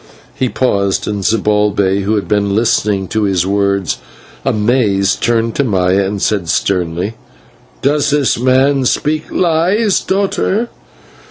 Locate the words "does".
7.83-8.09